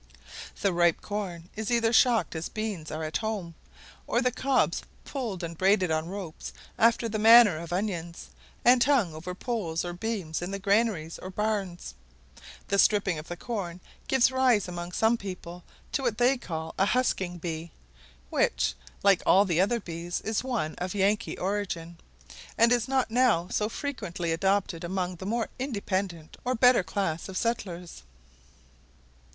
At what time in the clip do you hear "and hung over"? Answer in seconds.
8.65-9.35